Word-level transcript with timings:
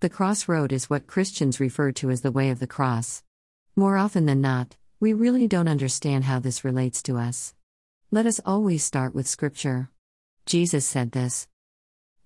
The 0.00 0.08
crossroad 0.08 0.72
is 0.72 0.88
what 0.88 1.08
Christians 1.08 1.58
refer 1.58 1.90
to 1.90 2.10
as 2.10 2.20
the 2.20 2.30
way 2.30 2.50
of 2.50 2.60
the 2.60 2.68
cross. 2.68 3.24
More 3.74 3.96
often 3.96 4.26
than 4.26 4.40
not, 4.40 4.76
we 5.00 5.12
really 5.12 5.48
don't 5.48 5.66
understand 5.66 6.22
how 6.22 6.38
this 6.38 6.62
relates 6.62 7.02
to 7.02 7.16
us. 7.16 7.52
Let 8.12 8.24
us 8.24 8.40
always 8.46 8.84
start 8.84 9.12
with 9.12 9.26
Scripture. 9.26 9.90
Jesus 10.46 10.86
said 10.86 11.10
this. 11.10 11.48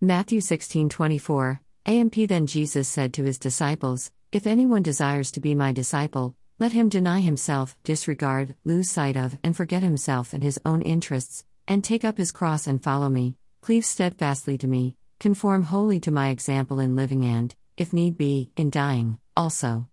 Matthew 0.03 0.41
16:24 0.41 1.61
AMP 1.87 2.27
then 2.27 2.47
Jesus 2.47 2.89
said 2.89 3.15
to 3.15 3.25
his 3.25 3.39
disciples, 3.39 4.11
If 4.33 4.47
anyone 4.47 4.83
desires 4.83 5.31
to 5.33 5.41
be 5.41 5.55
my 5.55 5.73
disciple, 5.73 6.37
let 6.59 6.73
him 6.73 6.91
deny 6.91 7.21
himself, 7.21 7.75
disregard, 7.85 8.55
lose 8.65 8.91
sight 8.91 9.17
of, 9.17 9.39
and 9.43 9.57
forget 9.57 9.83
himself 9.83 10.35
and 10.35 10.43
his 10.43 10.61
own 10.67 10.83
interests, 10.83 11.47
and 11.67 11.83
take 11.83 12.05
up 12.05 12.19
his 12.19 12.33
cross 12.33 12.67
and 12.67 12.85
follow 12.85 13.09
me. 13.09 13.37
Cleave 13.63 13.87
steadfastly 13.87 14.59
to 14.59 14.67
me, 14.67 14.95
conform 15.19 15.63
wholly 15.63 15.99
to 16.01 16.11
my 16.11 16.29
example 16.29 16.79
in 16.79 16.97
living 16.97 17.25
and, 17.25 17.55
if 17.77 17.93
need 17.93 18.17
be, 18.17 18.51
in 18.57 18.71
dying, 18.71 19.19
also. 19.37 19.89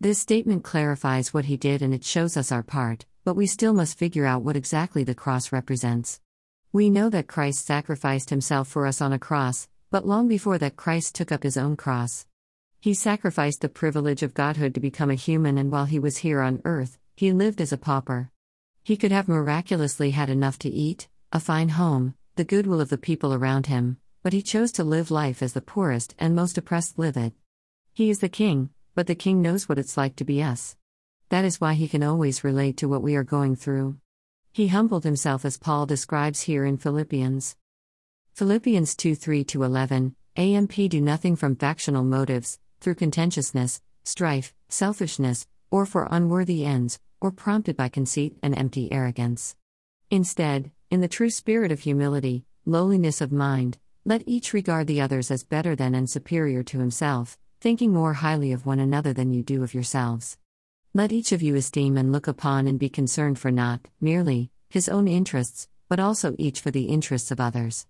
This 0.00 0.18
statement 0.18 0.64
clarifies 0.64 1.32
what 1.32 1.46
he 1.46 1.56
did 1.56 1.82
and 1.82 1.94
it 1.94 2.04
shows 2.04 2.36
us 2.36 2.52
our 2.52 2.62
part, 2.62 3.06
but 3.24 3.34
we 3.34 3.46
still 3.46 3.72
must 3.72 3.98
figure 3.98 4.26
out 4.26 4.42
what 4.42 4.56
exactly 4.56 5.04
the 5.04 5.14
cross 5.14 5.52
represents. 5.52 6.20
We 6.72 6.90
know 6.90 7.08
that 7.10 7.28
Christ 7.28 7.64
sacrificed 7.64 8.30
himself 8.30 8.68
for 8.68 8.86
us 8.86 9.00
on 9.00 9.12
a 9.12 9.18
cross, 9.18 9.68
but 9.90 10.06
long 10.06 10.26
before 10.28 10.58
that, 10.58 10.76
Christ 10.76 11.14
took 11.14 11.30
up 11.30 11.42
his 11.42 11.56
own 11.56 11.76
cross. 11.76 12.26
He 12.80 12.94
sacrificed 12.94 13.60
the 13.60 13.68
privilege 13.68 14.22
of 14.22 14.34
godhood 14.34 14.74
to 14.74 14.80
become 14.80 15.10
a 15.10 15.14
human, 15.14 15.56
and 15.56 15.70
while 15.70 15.86
he 15.86 15.98
was 15.98 16.18
here 16.18 16.40
on 16.40 16.60
earth, 16.64 16.98
he 17.16 17.32
lived 17.32 17.60
as 17.60 17.72
a 17.72 17.78
pauper. 17.78 18.30
He 18.82 18.96
could 18.96 19.12
have 19.12 19.28
miraculously 19.28 20.10
had 20.10 20.28
enough 20.28 20.58
to 20.58 20.68
eat, 20.68 21.08
a 21.32 21.40
fine 21.40 21.70
home, 21.70 22.14
the 22.34 22.44
goodwill 22.44 22.80
of 22.80 22.88
the 22.88 22.98
people 22.98 23.32
around 23.32 23.66
him, 23.66 23.98
but 24.24 24.32
he 24.32 24.40
chose 24.40 24.72
to 24.72 24.82
live 24.82 25.10
life 25.10 25.42
as 25.42 25.52
the 25.52 25.60
poorest 25.60 26.14
and 26.18 26.34
most 26.34 26.56
oppressed 26.56 26.98
live 26.98 27.16
it. 27.16 27.34
He 27.92 28.08
is 28.08 28.20
the 28.20 28.28
king, 28.30 28.70
but 28.94 29.06
the 29.06 29.14
king 29.14 29.42
knows 29.42 29.68
what 29.68 29.78
it's 29.78 29.98
like 29.98 30.16
to 30.16 30.24
be 30.24 30.42
us. 30.42 30.76
That 31.28 31.44
is 31.44 31.60
why 31.60 31.74
he 31.74 31.88
can 31.88 32.02
always 32.02 32.42
relate 32.42 32.78
to 32.78 32.88
what 32.88 33.02
we 33.02 33.16
are 33.16 33.22
going 33.22 33.54
through. 33.54 33.98
He 34.50 34.68
humbled 34.68 35.04
himself 35.04 35.44
as 35.44 35.58
Paul 35.58 35.84
describes 35.84 36.40
here 36.40 36.64
in 36.64 36.78
Philippians. 36.78 37.54
Philippians 38.32 38.96
2 38.96 39.14
3 39.14 39.44
11, 39.52 40.16
AMP 40.36 40.72
do 40.72 41.02
nothing 41.02 41.36
from 41.36 41.54
factional 41.54 42.02
motives, 42.02 42.58
through 42.80 42.94
contentiousness, 42.94 43.82
strife, 44.04 44.54
selfishness, 44.70 45.46
or 45.70 45.84
for 45.84 46.08
unworthy 46.10 46.64
ends, 46.64 46.98
or 47.20 47.30
prompted 47.30 47.76
by 47.76 47.90
conceit 47.90 48.38
and 48.42 48.56
empty 48.56 48.90
arrogance. 48.90 49.54
Instead, 50.10 50.70
in 50.90 51.02
the 51.02 51.08
true 51.08 51.30
spirit 51.30 51.70
of 51.70 51.80
humility, 51.80 52.46
lowliness 52.64 53.20
of 53.20 53.30
mind, 53.30 53.76
let 54.06 54.22
each 54.26 54.52
regard 54.52 54.86
the 54.86 55.00
others 55.00 55.30
as 55.30 55.44
better 55.44 55.74
than 55.74 55.94
and 55.94 56.10
superior 56.10 56.62
to 56.62 56.78
himself, 56.78 57.38
thinking 57.60 57.90
more 57.90 58.12
highly 58.12 58.52
of 58.52 58.66
one 58.66 58.78
another 58.78 59.14
than 59.14 59.32
you 59.32 59.42
do 59.42 59.62
of 59.62 59.72
yourselves. 59.72 60.36
Let 60.92 61.10
each 61.10 61.32
of 61.32 61.40
you 61.40 61.56
esteem 61.56 61.96
and 61.96 62.12
look 62.12 62.28
upon 62.28 62.66
and 62.66 62.78
be 62.78 62.90
concerned 62.90 63.38
for 63.38 63.50
not, 63.50 63.80
merely, 64.02 64.50
his 64.68 64.90
own 64.90 65.08
interests, 65.08 65.68
but 65.88 65.98
also 65.98 66.34
each 66.38 66.60
for 66.60 66.70
the 66.70 66.84
interests 66.84 67.30
of 67.30 67.40
others. 67.40 67.86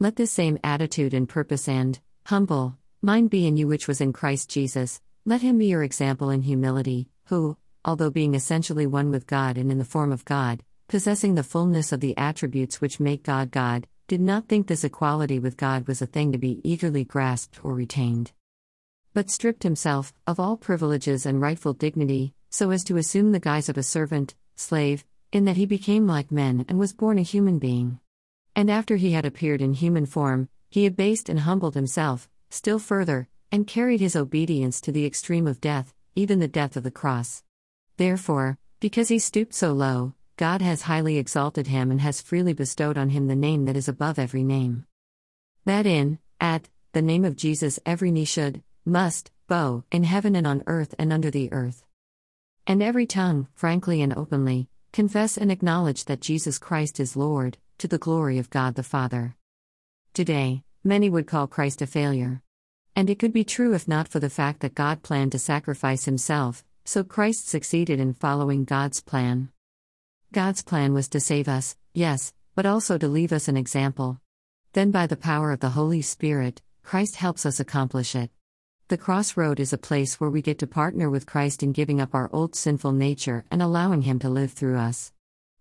Let 0.00 0.16
this 0.16 0.32
same 0.32 0.58
attitude 0.64 1.14
and 1.14 1.28
purpose 1.28 1.68
and, 1.68 2.00
humble, 2.26 2.76
mind 3.00 3.30
be 3.30 3.46
in 3.46 3.56
you 3.56 3.68
which 3.68 3.86
was 3.86 4.00
in 4.00 4.12
Christ 4.12 4.50
Jesus, 4.50 5.00
let 5.24 5.42
him 5.42 5.58
be 5.58 5.66
your 5.66 5.84
example 5.84 6.30
in 6.30 6.42
humility, 6.42 7.08
who, 7.26 7.56
although 7.84 8.10
being 8.10 8.34
essentially 8.34 8.86
one 8.86 9.12
with 9.12 9.28
God 9.28 9.56
and 9.56 9.70
in 9.70 9.78
the 9.78 9.84
form 9.84 10.10
of 10.10 10.24
God, 10.24 10.64
possessing 10.88 11.36
the 11.36 11.44
fullness 11.44 11.92
of 11.92 12.00
the 12.00 12.16
attributes 12.16 12.80
which 12.80 12.98
make 12.98 13.22
God 13.22 13.52
God, 13.52 13.86
did 14.12 14.20
not 14.20 14.46
think 14.46 14.66
this 14.66 14.84
equality 14.84 15.38
with 15.38 15.56
God 15.56 15.88
was 15.88 16.02
a 16.02 16.06
thing 16.06 16.32
to 16.32 16.38
be 16.38 16.60
eagerly 16.62 17.02
grasped 17.02 17.64
or 17.64 17.72
retained 17.72 18.30
but 19.14 19.30
stripped 19.30 19.62
himself 19.62 20.12
of 20.26 20.38
all 20.38 20.54
privileges 20.58 21.24
and 21.24 21.40
rightful 21.40 21.72
dignity, 21.72 22.34
so 22.50 22.70
as 22.70 22.84
to 22.84 22.98
assume 22.98 23.32
the 23.32 23.40
guise 23.40 23.70
of 23.70 23.78
a 23.78 23.82
servant, 23.82 24.34
slave, 24.54 25.02
in 25.32 25.46
that 25.46 25.56
he 25.56 25.64
became 25.64 26.06
like 26.06 26.30
men 26.30 26.64
and 26.68 26.78
was 26.78 26.92
born 26.92 27.18
a 27.18 27.22
human 27.22 27.58
being. 27.58 27.98
And 28.54 28.70
after 28.70 28.96
he 28.96 29.12
had 29.12 29.24
appeared 29.24 29.62
in 29.62 29.72
human 29.72 30.04
form, 30.04 30.50
he 30.70 30.84
abased 30.84 31.30
and 31.30 31.40
humbled 31.40 31.74
himself, 31.74 32.28
still 32.50 32.78
further, 32.78 33.28
and 33.50 33.66
carried 33.66 34.00
his 34.00 34.16
obedience 34.16 34.78
to 34.82 34.92
the 34.92 35.06
extreme 35.06 35.46
of 35.46 35.60
death, 35.60 35.94
even 36.14 36.38
the 36.38 36.48
death 36.48 36.76
of 36.76 36.82
the 36.82 36.90
cross. 36.90 37.42
Therefore, 37.96 38.58
because 38.78 39.08
he 39.08 39.18
stooped 39.18 39.54
so 39.54 39.72
low, 39.72 40.14
God 40.42 40.60
has 40.60 40.82
highly 40.82 41.18
exalted 41.18 41.68
him 41.68 41.92
and 41.92 42.00
has 42.00 42.20
freely 42.20 42.52
bestowed 42.52 42.98
on 42.98 43.10
him 43.10 43.28
the 43.28 43.36
name 43.36 43.66
that 43.66 43.76
is 43.76 43.86
above 43.86 44.18
every 44.18 44.42
name. 44.42 44.86
That 45.66 45.86
in, 45.86 46.18
at, 46.40 46.68
the 46.90 47.00
name 47.00 47.24
of 47.24 47.36
Jesus 47.36 47.78
every 47.86 48.10
knee 48.10 48.24
should, 48.24 48.60
must, 48.84 49.30
bow, 49.46 49.84
in 49.92 50.02
heaven 50.02 50.34
and 50.34 50.44
on 50.44 50.64
earth 50.66 50.96
and 50.98 51.12
under 51.12 51.30
the 51.30 51.52
earth. 51.52 51.84
And 52.66 52.82
every 52.82 53.06
tongue, 53.06 53.46
frankly 53.54 54.02
and 54.02 54.12
openly, 54.12 54.66
confess 54.92 55.38
and 55.38 55.52
acknowledge 55.52 56.06
that 56.06 56.20
Jesus 56.20 56.58
Christ 56.58 56.98
is 56.98 57.16
Lord, 57.16 57.56
to 57.78 57.86
the 57.86 57.96
glory 57.96 58.38
of 58.38 58.50
God 58.50 58.74
the 58.74 58.82
Father. 58.82 59.36
Today, 60.12 60.64
many 60.82 61.08
would 61.08 61.28
call 61.28 61.46
Christ 61.46 61.82
a 61.82 61.86
failure. 61.86 62.42
And 62.96 63.08
it 63.08 63.20
could 63.20 63.32
be 63.32 63.44
true 63.44 63.74
if 63.74 63.86
not 63.86 64.08
for 64.08 64.18
the 64.18 64.28
fact 64.28 64.58
that 64.62 64.74
God 64.74 65.04
planned 65.04 65.30
to 65.30 65.38
sacrifice 65.38 66.06
himself, 66.06 66.64
so 66.84 67.04
Christ 67.04 67.48
succeeded 67.48 68.00
in 68.00 68.12
following 68.12 68.64
God's 68.64 69.00
plan. 69.00 69.52
God's 70.32 70.62
plan 70.62 70.94
was 70.94 71.08
to 71.08 71.20
save 71.20 71.46
us, 71.46 71.76
yes, 71.92 72.32
but 72.54 72.64
also 72.64 72.96
to 72.96 73.06
leave 73.06 73.34
us 73.34 73.48
an 73.48 73.56
example. 73.58 74.18
Then, 74.72 74.90
by 74.90 75.06
the 75.06 75.14
power 75.14 75.52
of 75.52 75.60
the 75.60 75.68
Holy 75.68 76.00
Spirit, 76.00 76.62
Christ 76.82 77.16
helps 77.16 77.44
us 77.44 77.60
accomplish 77.60 78.14
it. 78.14 78.30
The 78.88 78.96
crossroad 78.96 79.60
is 79.60 79.74
a 79.74 79.78
place 79.78 80.18
where 80.18 80.30
we 80.30 80.40
get 80.40 80.58
to 80.60 80.66
partner 80.66 81.10
with 81.10 81.26
Christ 81.26 81.62
in 81.62 81.72
giving 81.72 82.00
up 82.00 82.14
our 82.14 82.30
old 82.32 82.54
sinful 82.54 82.92
nature 82.92 83.44
and 83.50 83.60
allowing 83.60 84.02
Him 84.02 84.18
to 84.20 84.30
live 84.30 84.52
through 84.52 84.78
us. 84.78 85.12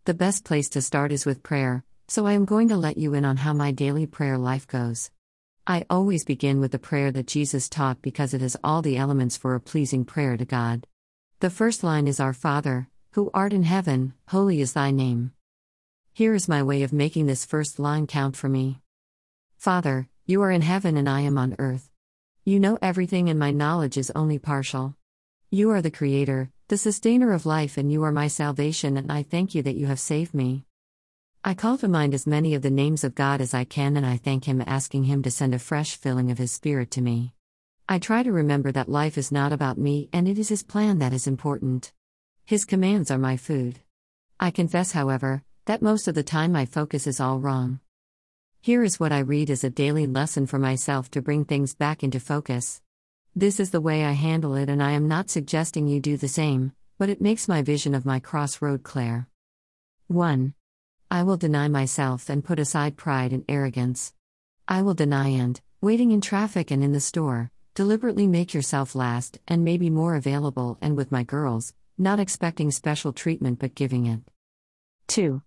The 0.06 0.14
best 0.14 0.46
place 0.46 0.70
to 0.70 0.82
start 0.82 1.12
is 1.12 1.26
with 1.26 1.44
prayer, 1.44 1.84
so 2.08 2.26
I 2.26 2.32
am 2.32 2.46
going 2.46 2.70
to 2.70 2.78
let 2.78 2.98
you 2.98 3.14
in 3.14 3.26
on 3.26 3.38
how 3.38 3.52
my 3.52 3.74
daily 3.74 4.06
prayer 4.06 4.38
life 4.38 4.68
goes. 4.68 5.12
I 5.68 5.86
always 5.90 6.24
begin 6.24 6.62
with 6.62 6.72
the 6.72 6.80
prayer 6.80 7.12
that 7.12 7.28
Jesus 7.28 7.68
taught 7.68 8.02
because 8.02 8.34
it 8.34 8.40
has 8.40 8.56
all 8.64 8.82
the 8.82 8.96
elements 8.96 9.36
for 9.36 9.54
a 9.54 9.60
pleasing 9.60 10.06
prayer 10.06 10.38
to 10.38 10.46
God. 10.46 10.88
The 11.42 11.50
first 11.50 11.84
line 11.84 12.08
is 12.08 12.22
Our 12.22 12.34
Father, 12.34 12.88
who 13.14 13.30
art 13.34 13.52
in 13.52 13.64
heaven, 13.64 14.14
holy 14.30 14.62
is 14.62 14.72
thy 14.72 14.90
name. 14.90 15.34
Here 16.14 16.34
is 16.34 16.48
my 16.48 16.64
way 16.64 16.82
of 16.82 16.94
making 16.94 17.26
this 17.26 17.44
first 17.44 17.78
line 17.78 18.08
count 18.08 18.38
for 18.38 18.48
me. 18.48 18.80
Father, 19.58 20.08
you 20.26 20.42
are 20.42 20.52
in 20.52 20.62
heaven 20.62 20.96
and 20.96 21.10
I 21.10 21.22
am 21.22 21.38
on 21.38 21.58
earth. 21.60 21.90
You 22.46 22.58
know 22.58 22.78
everything, 22.82 23.30
and 23.30 23.38
my 23.38 23.52
knowledge 23.52 23.98
is 23.98 24.14
only 24.16 24.40
partial. 24.40 24.96
You 25.50 25.72
are 25.72 25.82
the 25.82 25.92
Creator, 25.92 26.52
the 26.70 26.78
sustainer 26.78 27.34
of 27.34 27.46
life, 27.46 27.78
and 27.78 27.92
you 27.92 28.02
are 28.04 28.14
my 28.14 28.30
salvation, 28.30 28.96
and 28.96 29.12
I 29.12 29.24
thank 29.24 29.54
you 29.54 29.62
that 29.64 29.76
you 29.76 29.88
have 29.88 30.00
saved 30.00 30.34
me. 30.34 30.64
I 31.44 31.54
call 31.54 31.78
to 31.80 31.90
mind 31.90 32.14
as 32.14 32.26
many 32.26 32.56
of 32.56 32.62
the 32.62 32.72
names 32.72 33.04
of 33.04 33.14
God 33.14 33.42
as 33.42 33.54
I 33.54 33.66
can, 33.66 33.98
and 33.98 34.06
I 34.06 34.16
thank 34.16 34.46
Him, 34.46 34.64
asking 34.66 35.04
Him 35.04 35.22
to 35.24 35.32
send 35.32 35.54
a 35.54 35.60
fresh 35.60 35.98
filling 35.98 36.32
of 36.32 36.38
His 36.38 36.54
Spirit 36.54 36.92
to 36.92 37.02
me. 37.02 37.34
I 37.90 38.00
try 38.00 38.24
to 38.24 38.32
remember 38.32 38.72
that 38.72 38.88
life 38.88 39.18
is 39.18 39.34
not 39.34 39.52
about 39.52 39.78
me, 39.78 40.08
and 40.14 40.30
it 40.30 40.40
is 40.40 40.48
His 40.48 40.64
plan 40.64 41.00
that 41.00 41.12
is 41.12 41.28
important. 41.28 41.92
His 42.46 42.66
commands 42.66 43.10
are 43.12 43.18
my 43.18 43.38
food. 43.38 43.80
I 44.40 44.52
confess, 44.52 44.92
however, 44.92 45.44
that 45.66 45.82
most 45.82 46.08
of 46.08 46.16
the 46.16 46.24
time 46.24 46.52
my 46.52 46.66
focus 46.66 47.08
is 47.08 47.20
all 47.20 47.40
wrong. 47.40 47.80
Here 48.60 48.84
is 48.84 49.00
what 49.00 49.12
I 49.12 49.20
read 49.20 49.50
as 49.50 49.64
a 49.64 49.70
daily 49.70 50.06
lesson 50.06 50.46
for 50.46 50.60
myself 50.60 51.10
to 51.12 51.22
bring 51.22 51.46
things 51.46 51.74
back 51.74 52.04
into 52.04 52.20
focus. 52.20 52.82
This 53.36 53.60
is 53.60 53.72
the 53.72 53.82
way 53.82 54.04
I 54.04 54.12
handle 54.12 54.56
it, 54.56 54.70
and 54.70 54.84
I 54.84 54.92
am 54.92 55.08
not 55.08 55.30
suggesting 55.30 55.88
you 55.88 56.00
do 56.00 56.18
the 56.18 56.28
same, 56.28 56.74
but 56.98 57.10
it 57.10 57.22
makes 57.22 57.48
my 57.48 57.62
vision 57.62 57.96
of 57.96 58.06
my 58.06 58.20
crossroad 58.20 58.84
clear. 58.84 59.28
1. 60.08 60.54
I 61.10 61.24
will 61.24 61.38
deny 61.38 61.68
myself 61.68 62.30
and 62.30 62.44
put 62.44 62.60
aside 62.60 62.98
pride 62.98 63.34
and 63.34 63.46
arrogance. 63.48 64.14
I 64.68 64.82
will 64.82 64.94
deny 64.94 65.30
and, 65.30 65.60
waiting 65.82 66.12
in 66.12 66.22
traffic 66.22 66.70
and 66.70 66.84
in 66.84 66.92
the 66.92 67.00
store, 67.00 67.52
deliberately 67.74 68.28
make 68.28 68.54
yourself 68.54 68.94
last 68.94 69.40
and 69.48 69.64
maybe 69.64 69.90
more 69.90 70.16
available 70.16 70.78
and 70.82 70.96
with 70.96 71.12
my 71.12 71.24
girls, 71.24 71.74
not 71.98 72.20
expecting 72.20 72.72
special 72.72 73.14
treatment 73.14 73.60
but 73.60 73.76
giving 73.76 74.06
it. 74.06 74.22
2. 75.08 75.42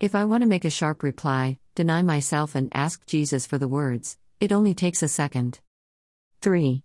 If 0.00 0.14
I 0.14 0.24
want 0.24 0.42
to 0.42 0.48
make 0.48 0.64
a 0.64 0.70
sharp 0.70 1.02
reply, 1.02 1.58
deny 1.74 2.02
myself 2.02 2.54
and 2.54 2.68
ask 2.74 3.06
Jesus 3.06 3.46
for 3.46 3.58
the 3.58 3.68
words, 3.68 4.18
it 4.40 4.52
only 4.52 4.74
takes 4.74 5.02
a 5.02 5.08
second. 5.08 5.60
3. 6.40 6.82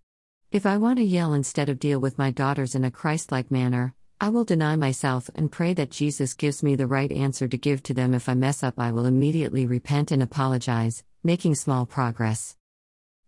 If 0.51 0.65
I 0.65 0.77
want 0.77 0.97
to 0.97 1.03
yell 1.03 1.33
instead 1.33 1.69
of 1.69 1.79
deal 1.79 1.99
with 1.99 2.17
my 2.17 2.31
daughters 2.31 2.75
in 2.75 2.83
a 2.83 2.91
Christ 2.91 3.31
like 3.31 3.51
manner, 3.51 3.93
I 4.21 4.29
will 4.29 4.43
deny 4.43 4.75
myself 4.75 5.29
and 5.35 5.51
pray 5.51 5.73
that 5.75 5.91
Jesus 5.91 6.33
gives 6.33 6.61
me 6.61 6.75
the 6.75 6.87
right 6.87 7.11
answer 7.11 7.47
to 7.47 7.57
give 7.57 7.81
to 7.83 7.93
them. 7.93 8.13
If 8.13 8.27
I 8.27 8.33
mess 8.33 8.63
up, 8.63 8.75
I 8.77 8.91
will 8.91 9.05
immediately 9.05 9.65
repent 9.65 10.11
and 10.11 10.21
apologize, 10.21 11.03
making 11.23 11.55
small 11.55 11.85
progress. 11.85 12.57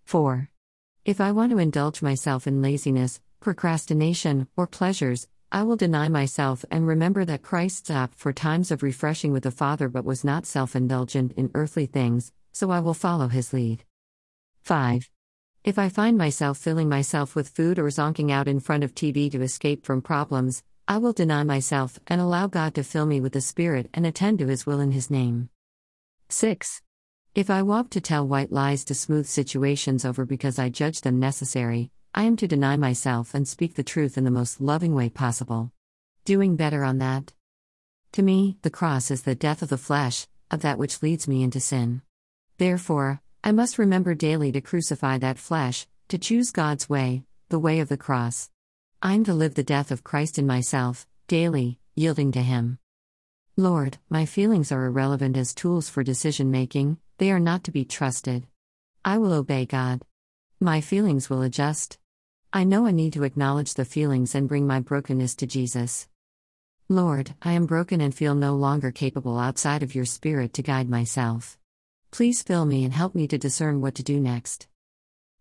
4. 0.06 0.50
If 1.06 1.22
I 1.22 1.32
want 1.32 1.52
to 1.52 1.60
indulge 1.60 2.02
myself 2.02 2.46
in 2.46 2.62
laziness, 2.62 3.22
procrastination, 3.40 4.48
or 4.58 4.68
pleasures, 4.68 5.28
I 5.54 5.64
will 5.64 5.76
deny 5.76 6.08
myself 6.08 6.64
and 6.72 6.88
remember 6.88 7.26
that 7.26 7.42
Christ 7.42 7.80
stopped 7.80 8.18
for 8.18 8.32
times 8.32 8.72
of 8.72 8.82
refreshing 8.82 9.34
with 9.34 9.44
the 9.44 9.52
Father 9.52 9.90
but 9.90 10.06
was 10.06 10.24
not 10.24 10.46
self 10.46 10.78
indulgent 10.78 11.34
in 11.34 11.52
earthly 11.54 11.86
things, 11.86 12.32
so 12.54 12.72
I 12.72 12.80
will 12.80 12.94
follow 12.94 13.28
his 13.28 13.52
lead. 13.52 13.84
5. 14.62 15.10
If 15.66 15.78
I 15.78 15.90
find 15.90 16.18
myself 16.18 16.58
filling 16.58 16.88
myself 16.88 17.36
with 17.36 17.50
food 17.50 17.80
or 17.80 17.88
zonking 17.88 18.32
out 18.32 18.48
in 18.48 18.62
front 18.62 18.86
of 18.86 18.96
TV 18.96 19.30
to 19.32 19.42
escape 19.42 19.86
from 19.86 20.02
problems, 20.02 20.64
I 20.88 21.00
will 21.00 21.12
deny 21.12 21.44
myself 21.44 22.00
and 22.08 22.22
allow 22.22 22.48
God 22.48 22.74
to 22.76 22.84
fill 22.84 23.06
me 23.06 23.20
with 23.20 23.34
the 23.34 23.42
Spirit 23.42 23.90
and 23.94 24.06
attend 24.06 24.40
to 24.40 24.48
His 24.48 24.66
will 24.66 24.80
in 24.80 24.92
His 24.92 25.12
name. 25.12 25.50
6. 26.30 26.82
If 27.36 27.50
I 27.50 27.62
walk 27.62 27.90
to 27.90 28.00
tell 28.00 28.26
white 28.26 28.54
lies 28.54 28.86
to 28.86 28.94
smooth 28.94 29.28
situations 29.28 30.06
over 30.06 30.26
because 30.26 30.58
I 30.58 30.70
judge 30.70 31.02
them 31.02 31.20
necessary, 31.20 31.92
I 32.14 32.24
am 32.24 32.36
to 32.38 32.48
deny 32.48 32.76
myself 32.76 33.34
and 33.34 33.48
speak 33.48 33.76
the 33.76 33.84
truth 33.84 34.18
in 34.18 34.26
the 34.26 34.32
most 34.32 34.60
loving 34.60 34.94
way 34.94 35.10
possible. 35.10 35.72
Doing 36.26 36.58
better 36.58 36.84
on 36.84 36.98
that. 36.98 37.32
To 38.12 38.22
me, 38.22 38.58
the 38.64 38.70
cross 38.70 39.10
is 39.12 39.22
the 39.22 39.34
death 39.34 39.62
of 39.62 39.70
the 39.70 39.78
flesh, 39.78 40.28
of 40.52 40.62
that 40.62 40.78
which 40.78 41.02
leads 41.02 41.26
me 41.26 41.42
into 41.42 41.62
sin. 41.62 42.02
Therefore, 42.58 43.22
I 43.46 43.54
must 43.54 43.78
remember 43.78 44.14
daily 44.14 44.52
to 44.52 44.60
crucify 44.60 45.20
that 45.20 45.40
flesh, 45.40 45.88
to 46.10 46.18
choose 46.18 46.52
God's 46.52 46.90
way, 46.90 47.24
the 47.48 47.60
way 47.60 47.80
of 47.80 47.88
the 47.88 47.96
cross. 47.96 48.50
I'm 49.02 49.24
to 49.24 49.34
live 49.34 49.56
the 49.56 49.64
death 49.64 49.90
of 49.90 50.04
Christ 50.04 50.38
in 50.38 50.46
myself, 50.46 51.08
daily, 51.30 51.80
yielding 51.96 52.34
to 52.34 52.42
Him. 52.42 52.78
Lord, 53.56 54.00
my 54.10 54.26
feelings 54.26 54.70
are 54.72 54.86
irrelevant 54.86 55.38
as 55.38 55.56
tools 55.56 55.88
for 55.88 56.04
decision 56.04 56.52
making, 56.52 56.98
they 57.20 57.32
are 57.32 57.40
not 57.40 57.64
to 57.64 57.72
be 57.72 57.86
trusted. 57.86 58.48
I 59.06 59.18
will 59.18 59.32
obey 59.32 59.66
God. 59.66 60.02
My 60.60 60.82
feelings 60.82 61.30
will 61.30 61.42
adjust. 61.42 61.98
I 62.54 62.66
know 62.66 62.86
I 62.86 62.92
need 62.92 63.14
to 63.14 63.24
acknowledge 63.24 63.76
the 63.76 63.86
feelings 63.86 64.36
and 64.36 64.50
bring 64.50 64.68
my 64.68 64.82
brokenness 64.82 65.36
to 65.36 65.48
Jesus. 65.48 66.10
Lord, 66.90 67.34
I 67.42 67.54
am 67.54 67.66
broken 67.66 68.02
and 68.02 68.14
feel 68.14 68.36
no 68.36 68.56
longer 68.56 68.92
capable 68.92 69.40
outside 69.40 69.84
of 69.84 69.96
your 69.96 70.04
Spirit 70.04 70.52
to 70.56 70.62
guide 70.62 70.90
myself. 70.90 71.58
Please 72.12 72.44
fill 72.44 72.66
me 72.66 72.84
and 72.84 72.94
help 72.94 73.16
me 73.16 73.26
to 73.30 73.38
discern 73.38 73.80
what 73.80 73.96
to 73.96 74.04
do 74.04 74.20
next. 74.20 74.68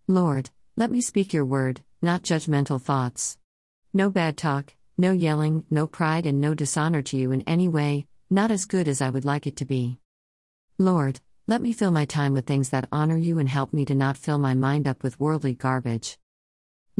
Lord, 0.07 0.51
let 0.77 0.93
me 0.93 1.01
speak 1.01 1.33
your 1.33 1.45
word, 1.45 1.81
not 2.01 2.23
judgmental 2.23 2.81
thoughts. 2.81 3.37
No 3.93 4.09
bad 4.09 4.37
talk, 4.37 4.77
no 4.97 5.11
yelling, 5.11 5.65
no 5.69 5.89
pride, 5.89 6.27
and 6.27 6.41
no 6.41 6.55
dishonor 6.55 7.03
to 7.03 7.17
you 7.17 7.33
in 7.33 7.43
any 7.43 7.67
way, 7.67 8.07
not 8.31 8.53
as 8.53 8.67
good 8.67 8.87
as 8.87 9.03
I 9.03 9.11
would 9.11 9.25
like 9.25 9.49
it 9.49 9.57
to 9.57 9.65
be. 9.65 9.99
Lord, 10.79 11.19
let 11.49 11.61
me 11.61 11.73
fill 11.73 11.91
my 11.91 12.05
time 12.05 12.35
with 12.35 12.47
things 12.47 12.69
that 12.69 12.89
honor 12.93 13.17
you 13.17 13.41
and 13.41 13.49
help 13.49 13.73
me 13.73 13.85
to 13.87 13.97
not 13.97 14.17
fill 14.17 14.39
my 14.39 14.55
mind 14.55 14.87
up 14.87 15.03
with 15.03 15.19
worldly 15.19 15.55
garbage. 15.55 16.20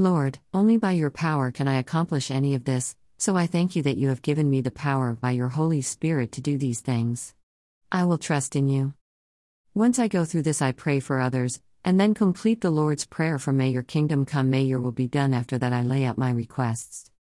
Lord, 0.01 0.39
only 0.55 0.79
by 0.79 0.93
your 0.93 1.11
power 1.11 1.51
can 1.51 1.69
I 1.69 1.75
accomplish 1.75 2.31
any 2.31 2.55
of 2.55 2.65
this, 2.65 2.97
so 3.19 3.37
I 3.37 3.47
thank 3.47 3.77
you 3.77 3.83
that 3.83 3.99
you 3.99 4.09
have 4.09 4.23
given 4.23 4.49
me 4.49 4.63
the 4.63 4.71
power 4.71 5.13
by 5.13 5.33
your 5.33 5.51
Holy 5.51 5.83
Spirit 5.83 6.33
to 6.33 6.41
do 6.41 6.57
these 6.57 6.81
things. 6.81 7.35
I 7.93 8.07
will 8.07 8.17
trust 8.17 8.57
in 8.57 8.71
you. 8.71 8.95
Once 9.75 9.99
I 9.99 10.09
go 10.09 10.25
through 10.25 10.45
this, 10.45 10.63
I 10.63 10.73
pray 10.73 11.01
for 11.01 11.21
others, 11.21 11.61
and 11.85 12.01
then 12.01 12.15
complete 12.15 12.63
the 12.63 12.71
Lord's 12.71 13.05
Prayer 13.05 13.39
for 13.39 13.53
May 13.53 13.69
your 13.69 13.83
kingdom 13.83 14.25
come, 14.25 14.49
may 14.49 14.63
your 14.63 14.81
will 14.81 14.91
be 14.91 15.07
done. 15.07 15.35
After 15.35 15.59
that, 15.59 15.75
I 15.75 15.83
lay 15.83 16.07
out 16.07 16.17
my 16.17 16.31
requests. 16.31 17.11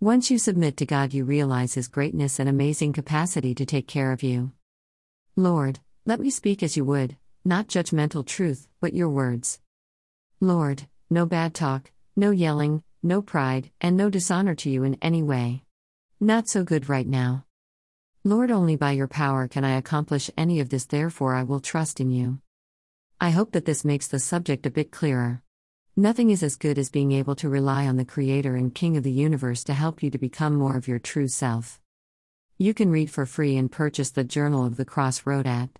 Once 0.00 0.28
you 0.28 0.36
submit 0.36 0.76
to 0.78 0.86
God, 0.86 1.14
you 1.14 1.24
realize 1.24 1.74
His 1.74 1.86
greatness 1.86 2.40
and 2.40 2.48
amazing 2.48 2.94
capacity 2.94 3.54
to 3.54 3.64
take 3.64 3.86
care 3.86 4.10
of 4.10 4.24
you. 4.24 4.50
Lord, 5.36 5.78
let 6.04 6.18
me 6.18 6.30
speak 6.30 6.64
as 6.64 6.76
you 6.76 6.84
would, 6.84 7.16
not 7.44 7.68
judgmental 7.68 8.26
truth, 8.26 8.66
but 8.80 8.92
your 8.92 9.08
words. 9.08 9.60
Lord, 10.40 10.88
no 11.08 11.26
bad 11.26 11.54
talk, 11.54 11.92
no 12.16 12.30
yelling, 12.30 12.82
no 13.02 13.20
pride, 13.20 13.70
and 13.80 13.96
no 13.96 14.08
dishonor 14.08 14.54
to 14.54 14.70
you 14.70 14.84
in 14.84 14.96
any 15.02 15.22
way. 15.22 15.64
Not 16.20 16.48
so 16.48 16.62
good 16.62 16.88
right 16.88 17.06
now. 17.06 17.44
Lord, 18.22 18.50
only 18.50 18.76
by 18.76 18.92
your 18.92 19.08
power 19.08 19.48
can 19.48 19.64
I 19.64 19.76
accomplish 19.76 20.30
any 20.38 20.60
of 20.60 20.68
this, 20.68 20.86
therefore, 20.86 21.34
I 21.34 21.42
will 21.42 21.60
trust 21.60 22.00
in 22.00 22.10
you. 22.10 22.38
I 23.20 23.30
hope 23.30 23.52
that 23.52 23.64
this 23.64 23.84
makes 23.84 24.06
the 24.06 24.18
subject 24.20 24.64
a 24.64 24.70
bit 24.70 24.92
clearer. 24.92 25.42
Nothing 25.96 26.30
is 26.30 26.42
as 26.42 26.56
good 26.56 26.78
as 26.78 26.88
being 26.88 27.12
able 27.12 27.34
to 27.36 27.48
rely 27.48 27.86
on 27.86 27.96
the 27.96 28.04
Creator 28.04 28.54
and 28.54 28.74
King 28.74 28.96
of 28.96 29.02
the 29.02 29.12
universe 29.12 29.64
to 29.64 29.74
help 29.74 30.02
you 30.02 30.10
to 30.10 30.18
become 30.18 30.54
more 30.54 30.76
of 30.76 30.88
your 30.88 30.98
true 30.98 31.28
self. 31.28 31.80
You 32.58 32.74
can 32.74 32.90
read 32.90 33.10
for 33.10 33.26
free 33.26 33.56
and 33.56 33.70
purchase 33.70 34.10
the 34.10 34.24
Journal 34.24 34.64
of 34.64 34.76
the 34.76 34.84
Crossroad 34.84 35.46
at 35.46 35.70